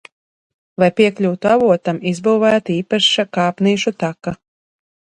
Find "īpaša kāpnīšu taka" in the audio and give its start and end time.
2.79-4.39